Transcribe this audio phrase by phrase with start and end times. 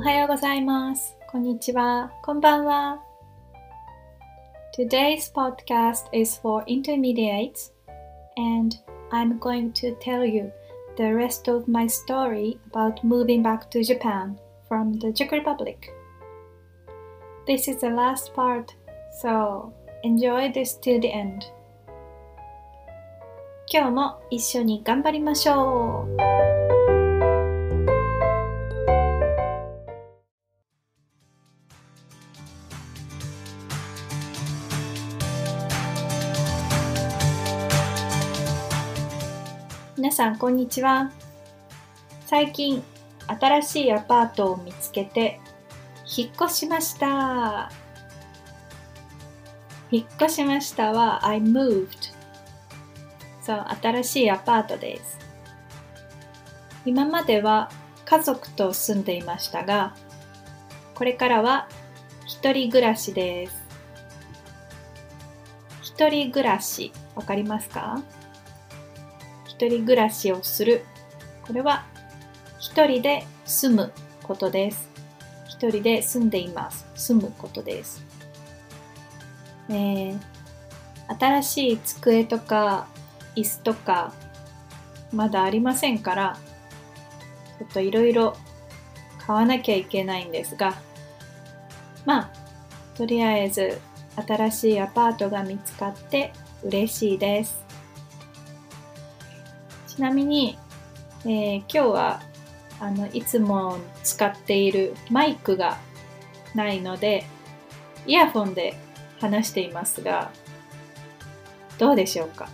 [0.00, 1.16] はようございます。
[1.30, 2.10] こんにちは。
[2.22, 3.02] こんばんは。
[4.78, 7.72] Today's podcast is for intermediates
[8.36, 8.76] and
[9.10, 10.50] I'm going to tell you
[10.96, 15.92] the rest of my story about moving back to Japan from the Czech Republic.
[17.46, 18.74] This is the last part,
[19.22, 19.72] so
[20.02, 21.44] enjoy this till the end.
[23.68, 26.59] 今日も一緒に頑張りましょう
[40.21, 41.09] さんこんにちは。
[42.27, 42.83] 最近
[43.25, 45.39] 新しいアパートを見つけて
[46.15, 47.71] 引っ越しました。
[49.89, 52.13] 引っ越しましたは I moved.
[53.41, 55.17] そう新しいアパートです。
[56.85, 57.71] 今までは
[58.05, 59.95] 家族と住んでいましたが
[60.93, 61.67] これからは
[62.27, 63.53] 一人暮らしです。
[65.81, 68.03] 一人暮らしわかりますか？
[69.61, 70.83] 一人暮らしをする。
[71.45, 71.85] これは
[72.59, 73.91] 一人で住む
[74.23, 74.89] ことです。
[75.47, 76.87] 一人で住んでいます。
[76.95, 78.03] 住むことです、
[79.69, 80.19] えー、
[81.19, 82.87] 新しい机とか
[83.35, 84.13] 椅子とか
[85.13, 86.37] まだありませんから
[87.59, 88.35] ちょっといろいろ
[89.19, 90.73] 買わなきゃいけないんですが
[92.05, 92.29] まあ
[92.95, 93.79] とりあえず
[94.27, 97.70] 新しいアパートが見つかって嬉しいです。
[99.95, 100.57] ちなみに、
[101.25, 102.21] えー、今日は
[102.79, 105.77] あのいつも使っているマイクが
[106.55, 107.25] ないので
[108.07, 108.73] イヤホンで
[109.19, 110.31] 話していますが
[111.77, 112.47] どうでしょうか？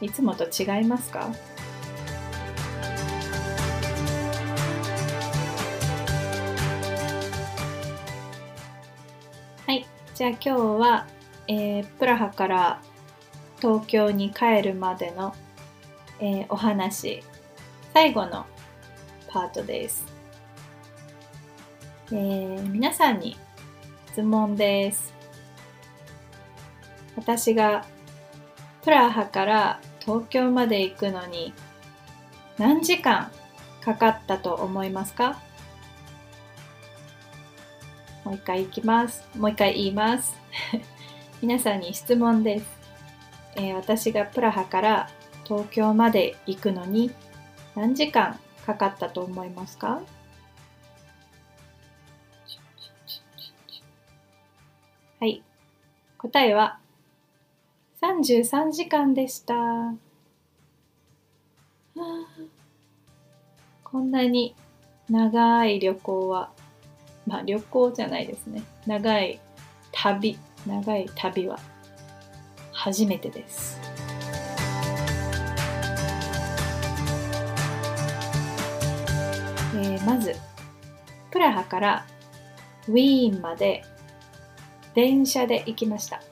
[0.00, 1.30] いつもと違いますか？
[9.66, 11.06] はいじゃあ今日は、
[11.48, 12.80] えー、プラハから
[13.58, 15.34] 東京に帰るまでの
[16.20, 17.22] えー、お話
[17.94, 18.44] 最後の
[19.28, 20.04] パートです、
[22.10, 23.36] えー、皆さんに
[24.08, 25.14] 質問です。
[27.16, 27.84] 私が
[28.82, 31.52] プラハから東京まで行くのに
[32.58, 33.30] 何時間
[33.80, 35.40] かかったと思いますか？
[38.24, 39.24] もう一回行きます。
[39.36, 40.34] もう一回言います。
[41.42, 42.66] 皆さんに質問です、
[43.56, 45.10] えー、私がプラハから
[45.48, 47.10] 東京まで行くのに
[47.74, 50.02] 何時間かかったと思いますか？
[55.18, 55.42] はい。
[56.18, 56.78] 答えは
[58.02, 59.54] 33時間でした。
[63.82, 64.54] こんなに
[65.08, 66.52] 長い旅行は、
[67.26, 68.62] まあ旅行じゃないですね。
[68.86, 69.40] 長い
[69.92, 71.58] 旅、長い旅は
[72.72, 73.87] 初めてです。
[80.08, 80.34] まず
[81.30, 82.06] プラハから
[82.88, 83.84] ウィーンまで
[84.94, 86.22] 電車で行きました。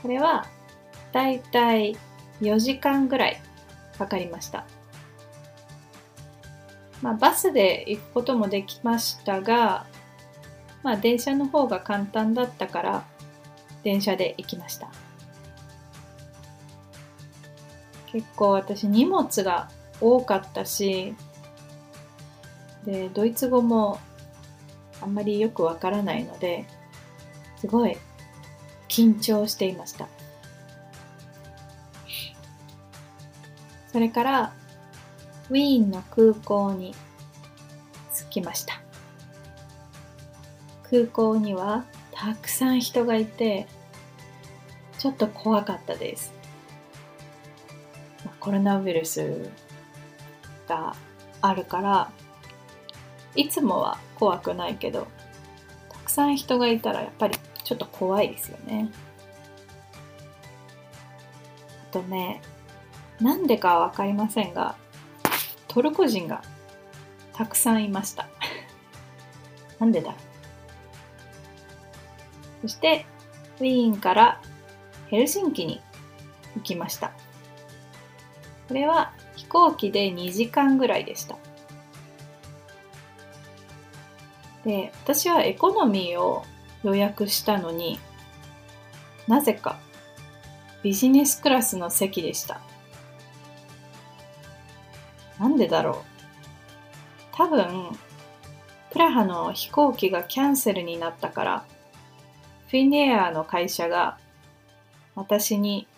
[0.00, 0.46] これは
[1.12, 1.98] だいたい
[2.40, 3.42] 4時間ぐらい
[3.98, 4.64] かかりました。
[7.02, 9.84] まあバスで行くこともできましたが
[10.82, 13.04] まあ電車の方が簡単だったから
[13.82, 14.88] 電車で行きました。
[18.06, 19.68] 結構私荷物が
[20.00, 21.14] 多かったし
[22.84, 24.00] でドイツ語も
[25.00, 26.66] あんまりよくわからないので
[27.58, 27.96] すごい
[28.88, 30.08] 緊張していました。
[33.92, 34.52] それから
[35.50, 36.94] ウィーンの空港に
[38.28, 38.80] 着きました。
[40.90, 43.66] 空港にはたくさん人がいて
[44.98, 46.32] ちょっと怖かったです。
[48.40, 49.48] コロナウイルス
[50.68, 50.94] が
[51.40, 52.12] あるから
[53.34, 55.06] いつもは怖くないけど
[55.90, 58.90] たくさん人がいたらやっぱりちょっと怖いですよね。
[61.90, 62.42] あとね
[63.20, 64.76] なんでかわかりませんが
[65.68, 66.42] トルコ人が
[67.32, 68.28] たくさんいました。
[69.80, 70.14] なんでだ？
[72.62, 73.06] そして
[73.58, 74.40] ウィーンから
[75.08, 75.80] ヘルシンキに
[76.56, 77.12] 行きました。
[78.68, 81.36] これは飛行機で2時間ぐらいでした。
[84.64, 86.44] で、私はエコノミーを
[86.82, 87.98] 予約したのに
[89.26, 89.78] なぜか
[90.82, 92.60] ビジネスクラスの席でした。
[95.38, 95.94] なんでだろう
[97.32, 97.88] 多分
[98.92, 101.64] プラハの飛行機がキャンセルになったから、
[102.68, 104.18] フィンエアの会社が
[105.16, 105.88] 私に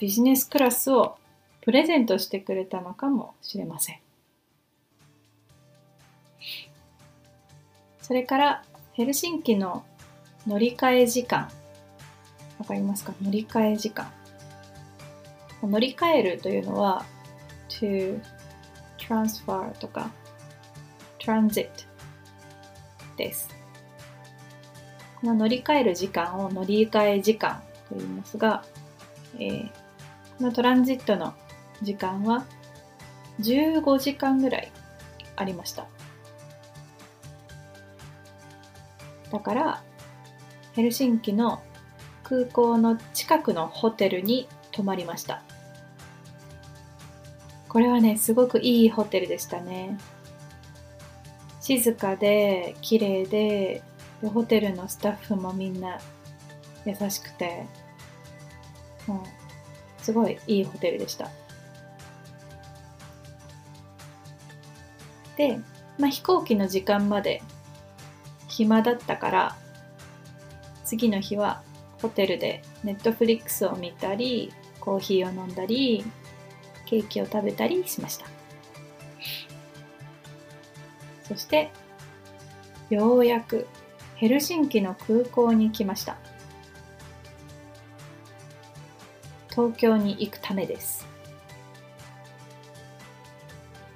[0.00, 1.16] ビジネスクラスを
[1.60, 4.00] プレゼントしてくれたのかもしれません。
[8.10, 8.64] それから
[8.94, 9.84] ヘルシンキの
[10.44, 11.48] 乗り換え時間。
[12.58, 13.14] わかりますか？
[13.22, 14.10] 乗り換え時間。
[15.62, 17.04] 乗り換えるというのは
[17.68, 18.20] to
[18.98, 20.10] transfer とか
[21.20, 21.68] transit
[23.16, 23.48] です。
[25.20, 28.64] この乗り換える時間を乗り換え時間と言いますが、
[29.38, 29.68] えー、
[30.36, 31.32] このトランジットの
[31.80, 32.44] 時間は
[33.38, 34.72] 15時間ぐらい
[35.36, 35.86] ありました。
[39.30, 39.82] だから、
[40.74, 41.62] ヘルシンキの
[42.22, 45.42] 空港の近くのホテルに泊まりました。
[47.68, 49.98] これはね、すごくいいホテルでしたね。
[51.60, 53.82] 静かで、綺麗で、
[54.20, 55.98] でホテルのスタッフもみんな
[56.84, 57.66] 優しくて、
[59.06, 61.30] もう、すごいいいホテルでした。
[65.36, 65.58] で、
[65.98, 67.42] まあ、飛行機の時間まで
[68.50, 69.56] 暇だったから、
[70.84, 71.62] 次の日は
[72.02, 76.04] ホテルでネットフリックスを見たり、コーヒーを飲んだり、
[76.84, 78.26] ケーキを食べたりしました。
[81.28, 81.70] そして、
[82.90, 83.68] ようやく
[84.16, 86.16] ヘルシンキの空港に来ました。
[89.50, 91.06] 東京に行くためです。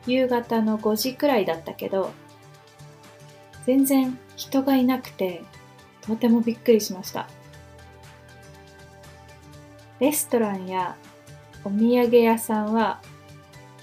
[0.06, 2.12] 夕方の5時くらいだったけど、
[3.66, 5.42] 全然人がいなくて、
[6.02, 7.28] とてもびっくりしました。
[10.00, 10.96] レストランや
[11.64, 13.00] お土産屋さんは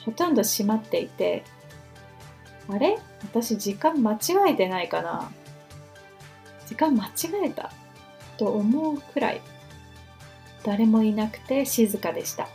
[0.06, 1.44] ほとんど閉まっていて、
[2.70, 3.00] あれ？
[3.24, 4.18] 私時間間違
[4.50, 5.32] えてないかな？
[6.68, 7.10] 時間間違
[7.46, 7.72] えた？
[8.38, 9.42] と思うくらい
[10.64, 12.48] 誰もいなくて静かでした。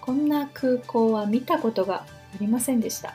[0.00, 2.06] こんな空港は見たことがあ
[2.40, 3.14] りませんでした。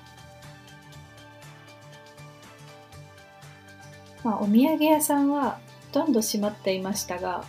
[4.24, 5.60] まあ、お土産屋さんは
[5.94, 7.44] ほとんど閉まっていましたが、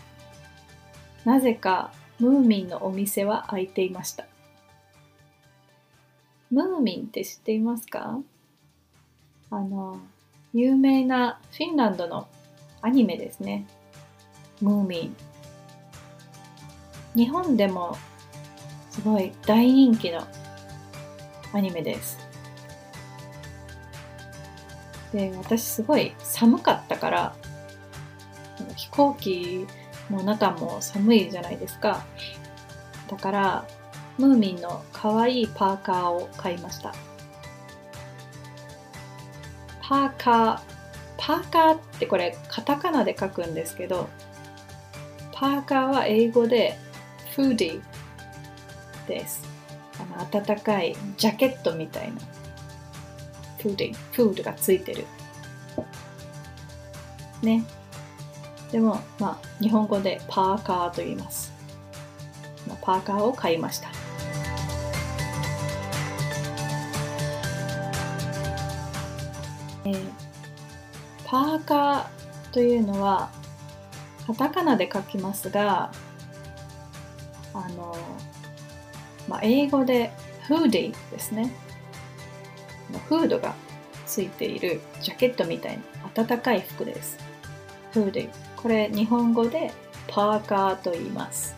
[1.24, 4.26] なぜかムーミンのお店は開いていました。
[6.50, 8.18] ムーミンって知っていますか？
[9.50, 10.00] あの、
[10.52, 12.28] 有名なフィンランドの
[12.82, 13.66] アニメですね。
[14.60, 15.16] ムーミン。
[17.16, 17.96] 日本でも
[18.90, 20.26] すごい大人気の
[21.52, 22.18] アニメです。
[25.14, 27.36] で、私すごい寒かったから、
[28.76, 29.64] 飛行機
[30.10, 32.04] の中も寒いじゃないですか。
[33.08, 33.68] だから、
[34.18, 36.92] ムーミンの可愛いパーカーを買いました。
[39.80, 40.60] パーカー、
[41.16, 44.08] パーカーってこれカタカナで書くんですけど、
[45.32, 46.76] パーカーは英語で
[47.36, 49.44] フーディーです。
[50.00, 52.20] あの暖かいジャケットみたいな
[53.64, 55.06] フーディー、フードがついてる。
[57.42, 57.64] ね。
[58.70, 61.50] でも、まあ、日本語でパーカーと言います。
[62.82, 63.88] パーカーを買いました。
[69.86, 70.04] えー、
[71.24, 73.30] パーカーというのは
[74.26, 75.90] カタカナで書きますが
[77.52, 77.94] あの、
[79.28, 80.10] まあ、英語で
[80.48, 81.52] フーディーですね
[83.08, 83.54] フードが
[84.06, 85.78] ついているジャケットみたい
[86.14, 87.18] な暖かい服です。
[87.92, 89.72] フーディーこれ日本語で
[90.08, 91.56] パーカーと言います。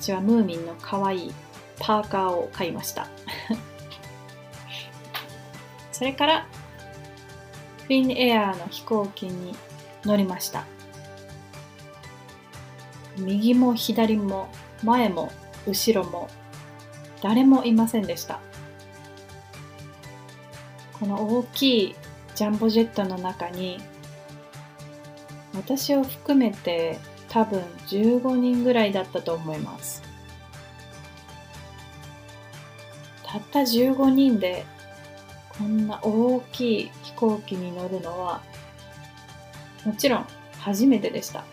[0.00, 1.34] 私はムーミンの可愛い
[1.78, 3.08] パーカーを買いました。
[5.92, 6.46] それから
[7.84, 9.54] フィンエアーの飛行機に
[10.04, 10.64] 乗りました。
[13.16, 14.48] 右も左も
[14.82, 15.30] 前も
[15.66, 16.28] 後ろも
[17.22, 18.40] 誰もいませんでした。
[21.04, 21.94] この大きい
[22.34, 23.78] ジャンボジェットの中に
[25.54, 30.02] 私を含めて多分15人ぐらいだったと思います。
[33.22, 34.64] たった15人で
[35.58, 38.40] こんな大きい飛行機に乗るのは
[39.84, 40.26] もちろん
[40.58, 41.44] 初めてでした。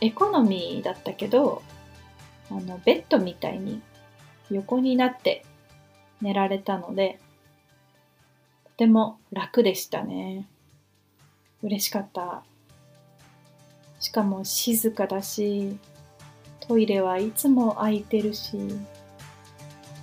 [0.00, 1.62] エコノミーだったけど
[2.48, 3.82] あのベッドみたいに
[4.52, 5.44] 横になって
[6.20, 7.18] 寝られたので
[8.64, 10.48] とても楽でしたね。
[11.62, 12.42] 嬉しかった。
[14.00, 15.76] しかも静かだし
[16.60, 18.56] トイレはいつも空いてるし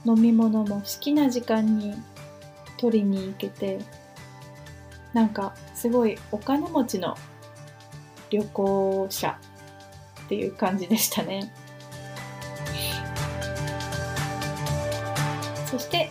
[0.05, 1.95] 飲み物も好きな時間に
[2.77, 3.79] 取りに行けて
[5.13, 7.15] なんかすごいお金持ちの
[8.29, 9.39] 旅行者
[10.25, 11.51] っていう感じでしたね。
[15.77, 16.09] そして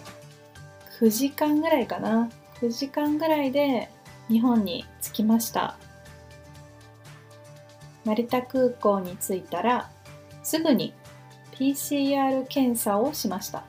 [1.01, 2.31] 9時間ぐらいかな。
[2.61, 3.91] 9時間ぐらいで
[4.29, 5.77] 日本に着きました。
[8.05, 9.91] 成田空港に着いたら
[10.45, 10.95] すぐに
[11.51, 13.65] PCR 検査をしました。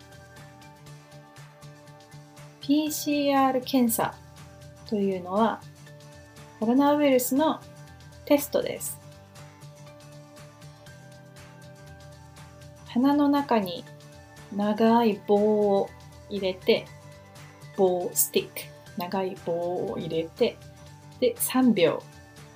[2.61, 4.13] PCR 検査
[4.87, 5.61] というのは
[6.59, 7.59] コロナウイルスの
[8.25, 8.99] テストです。
[12.85, 13.83] 鼻の中に
[14.55, 15.89] 長い棒を
[16.29, 16.85] 入れて
[17.77, 18.53] 棒スティック。
[18.97, 19.53] 長い棒
[19.91, 20.57] を入れて
[21.19, 22.01] で3秒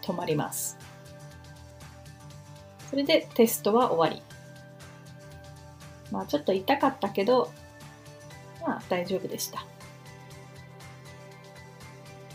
[0.01, 0.77] 止まります。
[2.89, 4.23] それでテストは終わり。
[6.11, 7.51] まあちょっと痛かったけど
[8.61, 9.65] まあ大丈夫でした。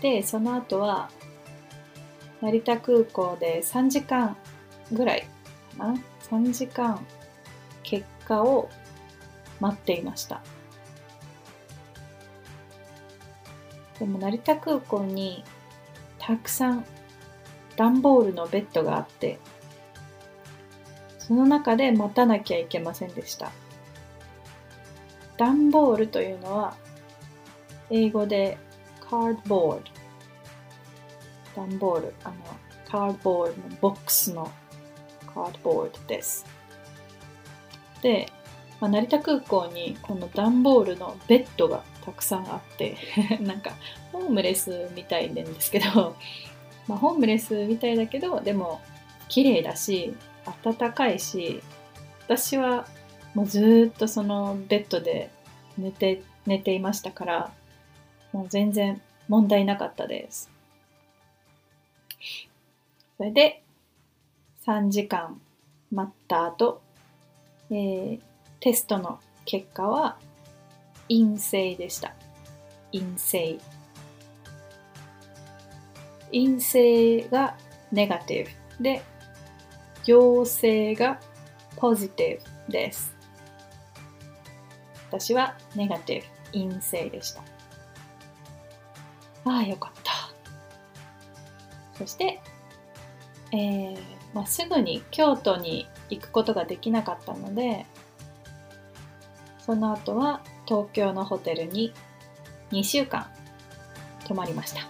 [0.01, 1.11] でその後は
[2.41, 4.37] 成田空港で3時間
[4.93, 5.27] ぐらい
[5.77, 5.95] かな
[6.31, 7.05] ？3時間
[7.83, 8.69] 結果を
[9.61, 10.43] 待っていました。
[13.99, 15.43] でも成田空港に
[16.19, 16.85] たくさん
[17.77, 19.39] 段ボールのベッドがあって
[21.19, 23.51] その中で待たなきゃいけませんでした。
[25.37, 26.77] 段ボールというのは
[27.91, 28.59] 英語で
[29.01, 29.83] cardboard
[31.55, 32.35] 段ボールあの
[32.89, 34.51] カードボールのボックスの
[35.35, 36.47] カードボールです。
[38.01, 38.31] で、
[38.81, 42.97] まあ、成田空港にこの段ボールのベッドがたくさんあって
[43.41, 43.73] なんか
[44.13, 46.17] ホームレスみたいなんですけど、
[46.87, 48.81] まあ、ホームレスみたいだけどでも
[49.29, 50.15] 綺麗だし
[50.63, 51.63] 暖かいし
[52.25, 52.87] 私は
[53.35, 55.31] もうずっとそのベッドで
[55.77, 57.53] 寝て寝ていましたから
[58.33, 60.51] もう全然問題なかったです。
[63.17, 63.63] それで
[64.67, 65.41] 3時間
[65.91, 66.83] 待った後、
[67.71, 68.21] えー、
[68.67, 70.19] テストの結果は
[71.09, 72.17] 陰性でした。
[72.93, 73.61] 陰性。
[76.33, 77.57] 陰性が
[77.93, 79.03] ネガティブで、
[80.05, 81.21] 陽性が
[81.77, 83.15] ポジティブです。
[85.11, 87.43] 私はネガティブ、陰性でした。
[89.45, 90.13] ああ、よかった。
[91.99, 92.41] そして、
[93.53, 93.99] えー
[94.35, 97.87] まあ、すぐに京都に行くことができなかったので、
[99.67, 101.93] その後は東京のホテルに
[102.71, 103.27] 2週間
[104.25, 104.81] 泊まりました。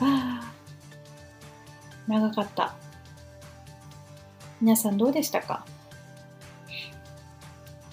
[0.00, 0.52] あ、
[2.08, 2.74] 長かった。
[4.60, 5.66] 皆さんどうでしたか？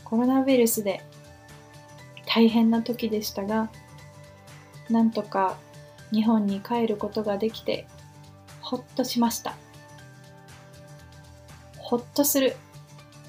[0.05, 1.03] コロナウイルスで
[2.25, 3.69] 大変な時でしたが、
[4.89, 5.57] なんとか
[6.11, 7.85] 日本に帰ることができて、
[8.61, 9.55] ほっとしました。
[11.77, 12.55] ほっとする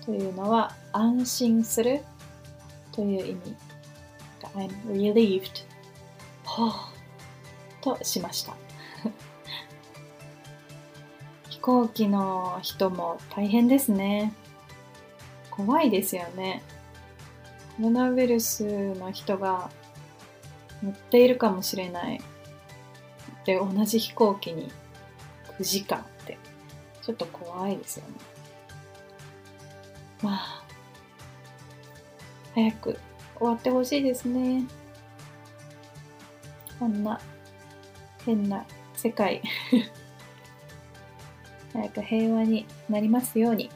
[0.05, 2.01] というのは安心する
[2.93, 3.57] という意味。
[4.55, 5.65] I'm relieved.
[6.45, 6.73] ほう
[7.81, 8.57] としました。
[11.49, 14.33] 飛行機の人も大変ですね。
[15.51, 16.63] 怖いですよね。
[17.77, 19.71] コロナウイルスの人が
[20.83, 22.21] 乗っているかもしれない。
[23.45, 24.71] で、同じ飛行機に
[25.59, 26.39] 9時間って、
[27.03, 28.15] ちょっと怖いですよね。
[30.23, 30.65] まあ、
[32.55, 32.99] 早く
[33.39, 34.65] 終わってほしいですね。
[36.79, 37.21] こんな
[38.25, 39.43] 変な世界
[41.73, 43.71] 早く平和になりますように。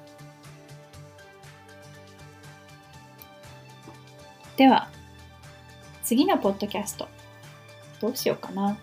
[4.57, 4.89] では、
[6.03, 7.09] 次のポッドキャスト、
[8.01, 8.77] どうしようかな。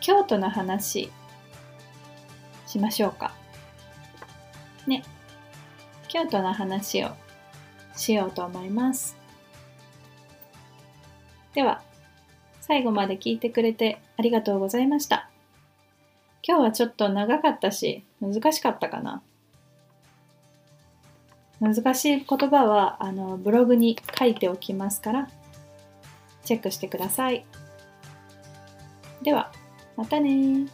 [0.00, 1.10] 京都の話、
[2.66, 3.34] しましょうか。
[4.86, 5.02] ね。
[6.14, 7.08] 京都の話を
[7.96, 9.16] しようと思います。
[11.54, 11.82] では、
[12.60, 15.28] 最後まで聞いてくれてありがとうございました。
[16.46, 19.24] 今日はちょっと長かったし、難しかったかな。
[21.60, 25.28] 難しい言葉はあのブログに書いておきますから
[26.44, 27.44] チェックしてください。
[29.24, 29.50] では、
[29.96, 30.68] またね